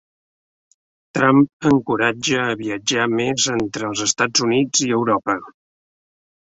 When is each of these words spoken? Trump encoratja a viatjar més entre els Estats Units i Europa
Trump 1.17 1.67
encoratja 1.73 2.41
a 2.47 2.57
viatjar 2.63 3.07
més 3.19 3.47
entre 3.59 3.89
els 3.93 4.05
Estats 4.09 4.49
Units 4.49 4.87
i 4.89 4.93
Europa 5.01 5.39